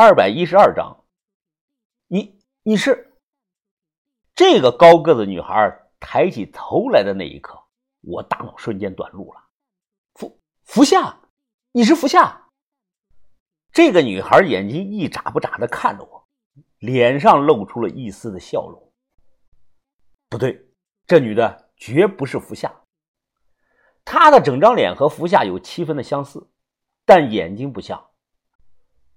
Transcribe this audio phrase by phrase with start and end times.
[0.00, 1.04] 二百一十二章，
[2.06, 3.18] 你你是
[4.32, 7.60] 这个高个子女孩抬起头来的那一刻，
[8.02, 9.42] 我大脑瞬间短路了。
[10.14, 11.18] 福福夏，
[11.72, 12.48] 你是福夏？
[13.72, 16.28] 这个女孩眼睛一眨不眨的看着我，
[16.78, 18.92] 脸上露出了一丝的笑容。
[20.28, 20.64] 不对，
[21.08, 22.72] 这女的绝不是福夏。
[24.04, 26.48] 她的整张脸和福夏有七分的相似，
[27.04, 28.07] 但眼睛不像。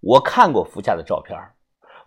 [0.02, 1.38] 我看过福夏的照片，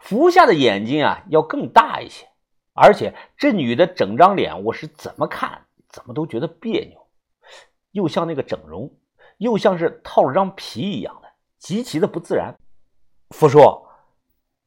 [0.01, 2.29] 福夏的眼睛啊要更大一些，
[2.73, 7.07] 而且这女的整张脸，我是怎么看怎么都觉得别扭，
[7.93, 8.93] 又像那个整容，
[9.39, 11.29] 又像是套了张皮一样的，
[11.59, 12.55] 极其的不自然。
[13.31, 13.87] 福叔，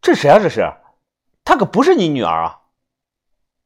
[0.01, 0.39] 这谁啊？
[0.39, 0.61] 这是，
[1.43, 2.61] 她可不是你女儿啊！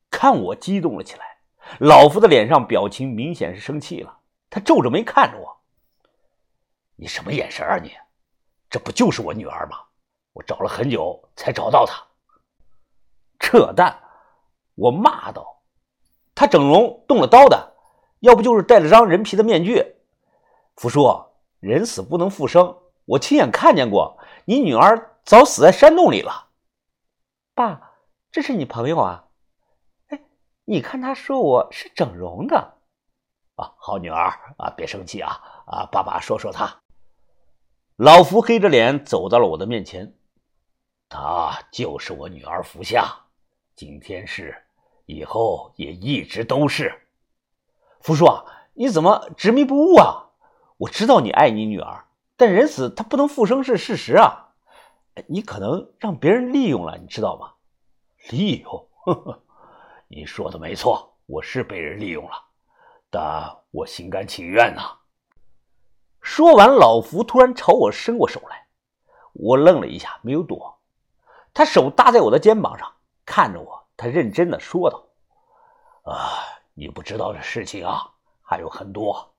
[0.10, 1.38] 看我激动了起来，
[1.80, 4.18] 老福的脸上表情明显是生气了，
[4.50, 5.62] 他皱着眉看着我
[6.98, 7.92] ：“你什么眼神啊你？”
[8.72, 9.78] 这不就是我女儿吗？
[10.34, 12.02] 我找了很久才找到她。
[13.38, 14.00] 扯淡！
[14.76, 15.62] 我骂道
[16.34, 17.74] ：“她整容动了刀的，
[18.22, 19.98] 要不就是戴了张人皮的面具。”
[20.78, 21.26] 福叔，
[21.60, 26.48] 人死不能复生，我亲眼看见过，你女儿早死在山洞里了。
[27.54, 27.98] 爸，
[28.32, 29.26] 这是你朋友啊？
[30.08, 30.22] 哎，
[30.64, 32.56] 你看他说我是整容的。
[33.56, 35.86] 啊，好女儿啊，别生气啊啊！
[35.92, 36.82] 爸爸说说他。
[38.04, 40.16] 老福黑着脸走到了我的面前，
[41.08, 43.06] 她就是我女儿福夏，
[43.76, 44.64] 今天是，
[45.06, 46.92] 以后也一直都是。
[48.00, 48.44] 福叔啊，
[48.74, 50.32] 你怎么执迷不悟啊？
[50.78, 54.56] 我知道你爱你女儿，但人死他不能复生是事实啊，
[55.28, 57.54] 你可能让别人利用了，你知道吗？
[58.32, 58.90] 利用？
[59.04, 59.44] 呵呵，
[60.08, 62.32] 你说的没错，我是被人利用了，
[63.12, 64.98] 但我心甘情愿呐。
[66.22, 68.68] 说完，老福突然朝我伸过手来，
[69.34, 70.80] 我愣了一下，没有躲。
[71.54, 72.90] 他手搭在我的肩膀上，
[73.26, 75.04] 看着我，他认真的说道
[76.06, 76.40] ：“啊，
[76.74, 78.10] 你不知道的事情啊，
[78.42, 79.34] 还有很多。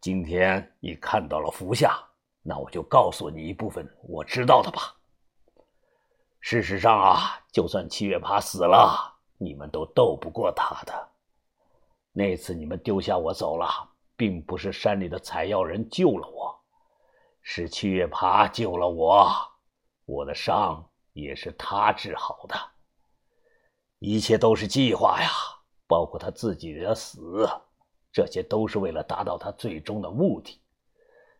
[0.00, 1.98] 今天你看到了福夏，
[2.42, 4.94] 那我就告诉你一部分我知道的吧。
[6.40, 11.08] 事实上啊，就算七月爬死了，你们都斗不过他的。
[12.12, 13.88] 那次你们丢下我走了。”
[14.20, 16.54] 并不是山里的采药人救了我，
[17.40, 19.32] 是七月爬救了我。
[20.04, 22.54] 我的伤也是他治好的。
[23.98, 25.30] 一切都是计划呀，
[25.86, 27.48] 包括他自己的死，
[28.12, 30.60] 这些都是为了达到他最终的目的。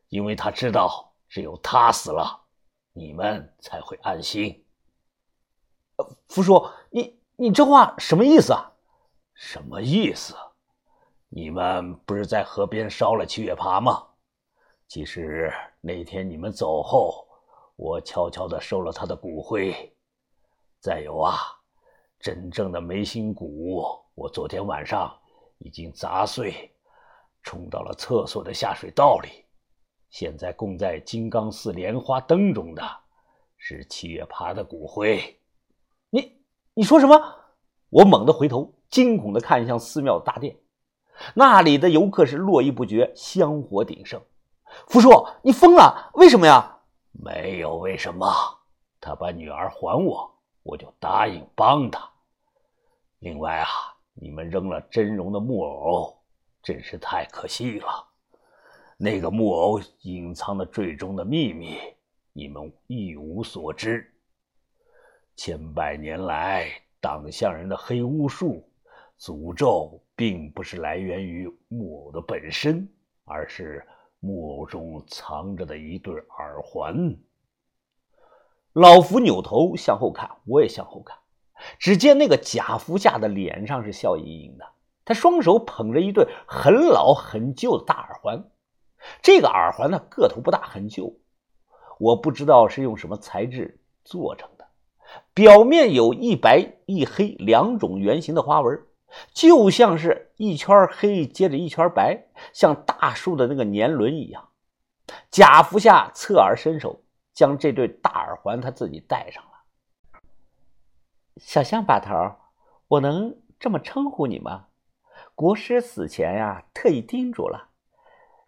[0.08, 2.46] 因为他知道，只有他死了，
[2.94, 4.64] 你们才会安心。
[6.28, 8.72] 福叔，你你这话什么意思啊？
[9.34, 10.34] 什么意思？
[11.32, 14.04] 你们不是在河边烧了七月爬吗？
[14.88, 17.24] 其实那天你们走后，
[17.76, 19.72] 我悄悄的收了他的骨灰。
[20.80, 21.36] 再有啊，
[22.18, 25.16] 真正的眉心骨，我昨天晚上
[25.58, 26.68] 已经砸碎，
[27.44, 29.44] 冲到了厕所的下水道里。
[30.08, 32.82] 现在供在金刚寺莲花灯中的，
[33.56, 35.22] 是七月爬的骨灰。
[36.10, 36.42] 你
[36.74, 37.36] 你说什么？
[37.88, 40.56] 我猛地回头，惊恐的看向寺庙大殿。
[41.34, 44.20] 那里的游客是络绎不绝，香火鼎盛。
[44.86, 45.10] 福叔，
[45.42, 46.10] 你疯了？
[46.14, 46.78] 为什么呀？
[47.12, 48.32] 没有为什么，
[49.00, 50.32] 他把女儿还我，
[50.62, 52.08] 我就答应帮他。
[53.18, 53.66] 另外啊，
[54.14, 56.16] 你们扔了真容的木偶，
[56.62, 58.06] 真是太可惜了。
[58.96, 61.78] 那个木偶隐藏的最终的秘密，
[62.32, 64.06] 你们一无所知。
[65.36, 66.70] 千百年来，
[67.00, 68.69] 党项人的黑巫术。
[69.20, 72.88] 诅咒并不是来源于木偶的本身，
[73.26, 73.86] 而是
[74.18, 77.14] 木偶中藏着的一对耳环。
[78.72, 81.18] 老福扭头向后看，我也向后看。
[81.78, 84.64] 只见那个假福下的脸上是笑盈盈的，
[85.04, 88.50] 他双手捧着一对很老很旧的大耳环。
[89.20, 91.20] 这个耳环呢，个头不大，很旧。
[91.98, 94.66] 我不知道是用什么材质做成的，
[95.34, 98.82] 表面有一白一黑两种圆形的花纹。
[99.32, 104.48] 就像是一圈黑接着一圈白，像大树的那个年轮一样。
[105.30, 107.02] 贾福夏侧耳伸手，
[107.32, 109.50] 将这对大耳环他自己戴上了。
[111.36, 112.36] 小象把头，
[112.86, 114.66] 我能这么称呼你吗？
[115.34, 117.70] 国师死前呀，特意叮嘱了，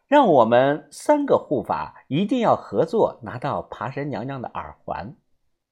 [0.07, 5.17] 让我们三个护法一定要合作拿到爬山娘娘的耳环。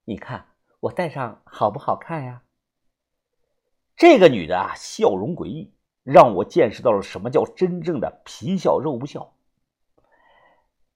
[0.04, 0.46] 你看
[0.80, 2.42] 我戴上好不好看呀？
[4.00, 5.74] 这个女的啊，笑容诡异，
[6.04, 9.34] 让我见识到了什么叫真正的皮笑肉不笑。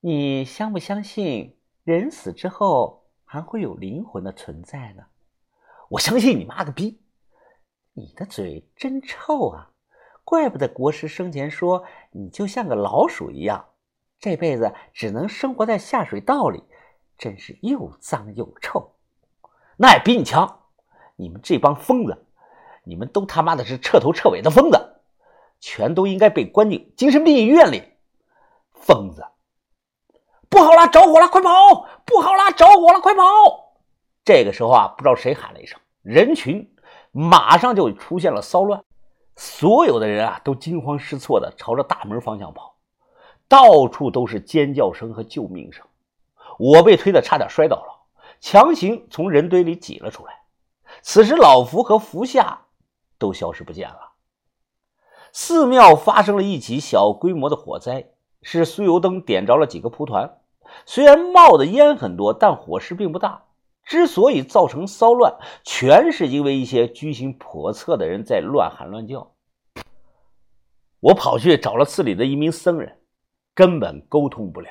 [0.01, 5.05] 你相不相信人死之后还会有灵魂的存在呢？
[5.91, 6.99] 我相信你妈个逼！
[7.93, 9.71] 你的嘴真臭啊！
[10.25, 13.67] 怪不得国师生前说你就像个老鼠一样，
[14.19, 16.65] 这辈子只能生活在下水道里，
[17.19, 18.95] 真是又脏又臭。
[19.77, 20.62] 那也比你强！
[21.17, 22.25] 你们这帮疯子，
[22.85, 25.01] 你们都他妈的是彻头彻尾的疯子，
[25.61, 27.83] 全都应该被关进精神病医院里！
[28.73, 29.27] 疯子！
[30.49, 31.51] 不好了，着火了，快跑！
[32.05, 33.23] 不好了，着火了，快跑！
[34.25, 36.75] 这个时候啊，不知道谁喊了一声，人群
[37.11, 38.85] 马上就出现了骚乱。
[39.37, 42.77] 所有的人啊，都惊慌失措的朝着大门方向跑，
[43.49, 45.85] 到处都是尖叫声和救命声。
[46.59, 48.07] 我被推的差点摔倒了，
[48.41, 50.35] 强行从人堆里挤了出来。
[51.03, 52.63] 此时，老福和福夏
[53.19, 54.12] 都消失不见了。
[55.32, 58.11] 寺庙发生了一起小规模的火灾，
[58.43, 60.38] 是酥油灯点着了几个蒲团。
[60.87, 63.44] 虽然冒的烟很多，但火势并不大。
[63.84, 69.32] 之所以造成骚乱，全是因为一些居心叵测的人在乱喊乱叫。
[71.00, 73.00] 我跑去找了寺里的一名僧人，
[73.55, 74.70] 根本沟通不了，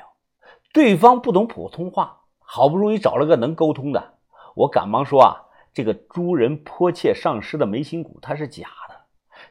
[0.72, 2.22] 对方不懂普通话。
[2.40, 4.14] 好不容易找了个能沟通的，
[4.54, 5.43] 我赶忙说：“啊，
[5.74, 8.94] 这个诸人迫切上师的眉心骨，它是假的，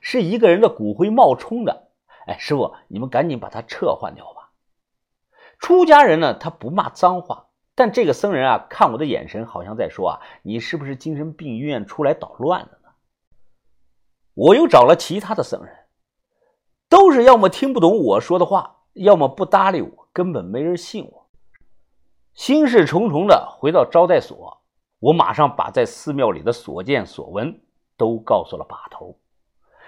[0.02, 1.90] 是一个人的骨灰冒充的。
[2.26, 4.52] 哎，师傅，你们赶紧把它撤换掉吧。”
[5.60, 7.48] 出家人呢，他不骂脏话。
[7.76, 12.90] 但这个僧人啊，看我的眼神好像在说啊，你是不是精神病医院出来捣乱的呢？
[14.36, 15.76] 我又找了其他的僧人，
[16.88, 21.30] 都是要么听不懂我说的话，要么不搭理我，根本没人信我。
[22.36, 24.63] 心事重重的回到招待所，
[25.04, 27.62] 我马上把在寺庙里的所见所闻
[27.98, 29.20] 都告诉了把头。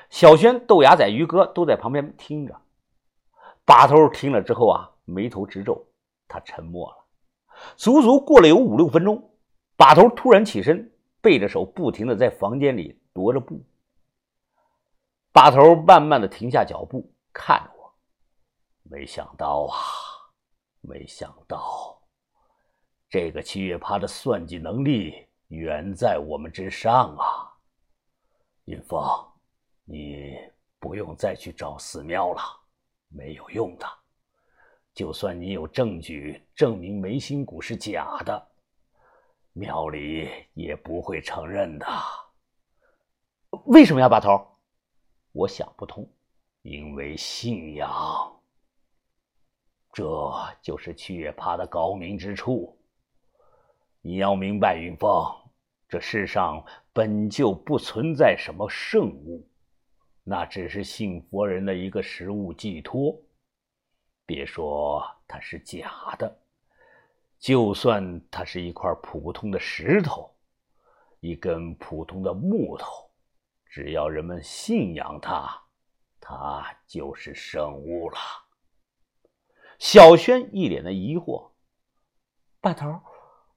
[0.10, 2.54] 小轩、豆芽仔、于哥都在旁边听着。
[3.64, 5.88] 把头听了之后啊，眉头直皱，
[6.28, 6.98] 他沉默了。
[7.78, 9.32] 足足过了有五六分钟，
[9.78, 10.92] 把头突然起身，
[11.22, 13.64] 背着手，不停的在房间里踱着步。
[15.32, 17.94] 把头慢慢的停下脚步，看着我，
[18.84, 19.80] 没想到啊，
[20.82, 21.95] 没想到，
[23.10, 27.52] 这个七月趴的算计能力远在我们之上啊！
[28.66, 29.00] 云峰，
[29.84, 30.36] 你
[30.80, 32.42] 不用再去找寺庙了，
[33.10, 33.88] 没有用的。
[34.94, 38.48] 就算你有证据证明眉心骨是假的，
[39.54, 41.86] 庙里也不会承认的。
[43.66, 44.46] 为什么要把头？
[45.32, 46.08] 我想不通。
[46.64, 48.42] 因为信仰，
[49.94, 50.04] 这
[50.64, 52.75] 就是七月趴的高明之处。
[54.08, 55.10] 你要明白，云峰，
[55.90, 56.64] 这世上
[56.94, 59.50] 本就不存在什么圣物，
[60.24, 63.20] 那只是信佛人的一个实物寄托。
[64.24, 66.40] 别说它是假的，
[67.40, 70.32] 就算它是一块普通的石头，
[71.20, 73.10] 一根普通的木头，
[73.66, 75.50] 只要人们信仰它，
[76.20, 78.18] 它就是圣物了。
[79.80, 81.50] 小轩一脸的疑惑
[82.62, 83.02] ：“把头，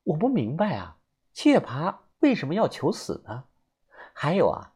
[0.08, 0.96] 我不明白啊，
[1.34, 3.44] 七月爬为什么要求死呢？
[4.14, 4.72] 还有啊，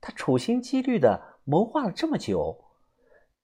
[0.00, 2.62] 他处心积虑的谋划了这么久。”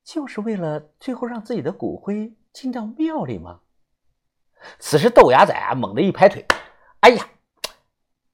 [0.04, 3.60] 就是为了最后让自己的骨灰进到庙里吗？
[4.78, 6.46] 此时豆芽仔啊猛地一拍腿
[7.00, 7.28] ：“哎呀，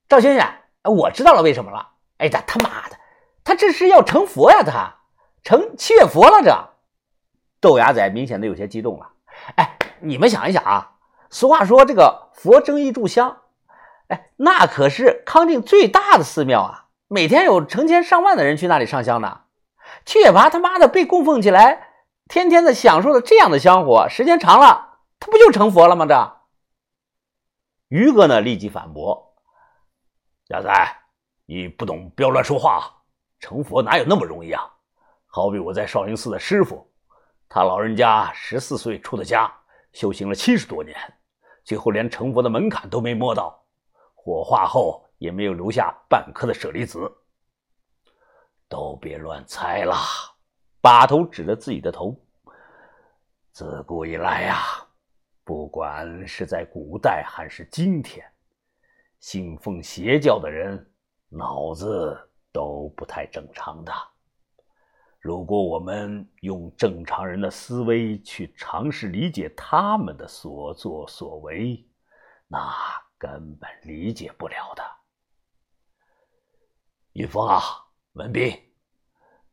[0.08, 0.46] 赵先生，
[0.84, 1.94] 我知道了为什么了！
[2.18, 2.98] 哎呀，他妈的，
[3.42, 4.62] 他这是要成佛呀！
[4.62, 4.96] 他
[5.42, 6.42] 成七月佛了！
[6.42, 6.74] 这
[7.60, 9.12] 豆芽仔明显的有些激动了。
[9.56, 10.97] 哎，你们想一想啊，
[11.30, 13.42] 俗话说这个佛争一炷香，
[14.08, 19.42] 哎，那可是康定最大的寺庙啊，每天有成千上万的人去那里上香呢。”
[20.04, 21.92] 七月八他妈的被供奉起来，
[22.28, 26.06] 天天的享受着这样的香火，时间长了，他不就成佛了吗？
[26.06, 26.36] 这
[27.88, 29.34] 于哥呢，立即反驳
[30.48, 30.96] ：“亚仔，
[31.46, 32.94] 你不懂，不要乱说话。
[33.40, 34.62] 成佛哪有那么容易啊？
[35.26, 36.90] 好比我在少林寺的师傅，
[37.48, 39.50] 他老人家十四岁出的家，
[39.92, 40.94] 修行了七十多年，
[41.68, 43.62] 最后连成佛的门槛都没摸到，
[44.14, 46.98] 火化后也没有留下半颗的舍利子。”
[48.70, 49.94] 都别乱猜了，
[50.80, 52.18] 把头指着自己的头。
[53.52, 54.56] 自古以来呀，
[55.44, 58.26] 不管是在古代还是今天，
[59.20, 60.90] 信奉邪教的人
[61.28, 62.18] 脑子
[62.50, 63.92] 都不太正常的。
[65.20, 71.84] 如果我们用正常人的思维去尝试理解他们的所作所为，
[72.46, 72.72] 那
[73.18, 74.82] 根本理解不了的。
[77.14, 77.60] 玉峰啊！
[78.12, 78.56] 文斌，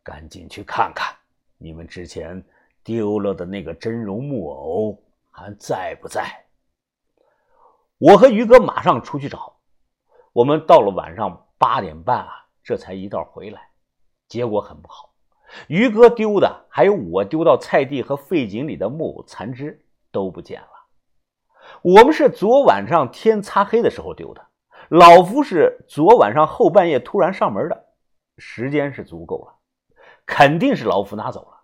[0.03, 1.15] 赶紧去看看，
[1.57, 2.45] 你们之前
[2.83, 6.45] 丢了的那个真容木偶还在不在？
[7.97, 9.57] 我和于哥马上出去找。
[10.31, 13.71] 我们到了晚上八点半啊，这才一道回来。
[14.27, 15.14] 结果很不好，
[15.67, 20.67] 于哥丢的，还有我丢到菜地和废井里的木偶残肢都不见了。
[21.81, 24.45] 我们是昨晚上天擦黑的时候丢的，
[24.89, 27.85] 老夫是昨晚上后半夜突然上门的，
[28.37, 29.55] 时间是足够了，
[30.25, 31.61] 肯定是老夫拿走了。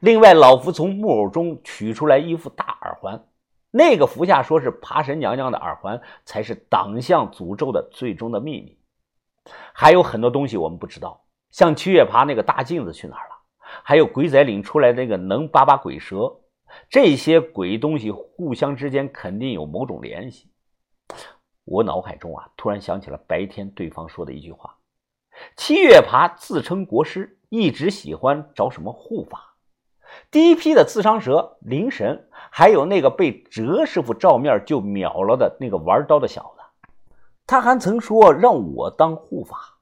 [0.00, 3.24] 另外，老夫从木偶中取出来一副大耳环。
[3.70, 8.78] 那个服下说是爬神娘娘的耳环，才是党项诅咒的最终的秘密。
[9.72, 13.36] 还有很多东西我们不知道，像七月爬那个大镜子去哪儿了？
[13.82, 16.40] 还有鬼仔领出来那个能扒扒鬼蛇，
[16.88, 20.50] 这些鬼东西互相之间肯定有某种联系。
[21.64, 24.76] 我脑海中啊，突然想起了白天对方说的一句话：
[25.56, 29.54] 七月爬自称国师，一直喜欢找什么护法。
[30.30, 36.90] 第一批的刺伤蛇灵神，还有那个被哲师傅照面就秒了的那个玩刀的小子，
[37.46, 39.77] 他还曾说让我当护法。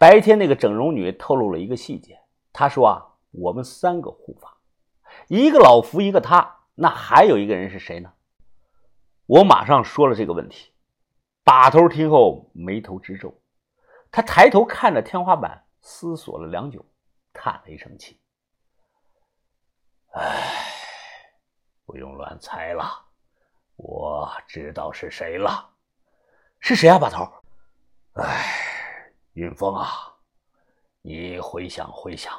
[0.00, 2.22] 白天那个整容女透露了一个细节，
[2.54, 4.56] 她说啊，我们三个护法，
[5.28, 8.10] 一个老福，一个他，那还有一个人是谁呢？
[9.26, 10.72] 我马上说了这个问题，
[11.44, 13.42] 把头听后眉头直皱，
[14.10, 16.82] 他抬头看着天花板，思索了良久，
[17.34, 18.18] 叹了一声气。
[20.12, 20.64] 唉，
[21.84, 23.04] 不用乱猜了，
[23.76, 25.68] 我知道是谁了。
[26.58, 27.30] 是谁啊，把头？
[28.14, 28.69] 唉，
[29.34, 29.86] 云峰啊，
[31.02, 32.34] 你回想回想，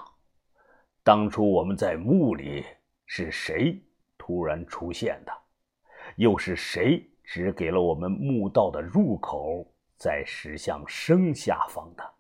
[1.04, 2.66] 当初我们在墓里
[3.06, 3.82] 是谁
[4.18, 5.32] 突然出现的？
[6.18, 12.14] 又是谁指给了我们墓道的入口，在石像生下方的？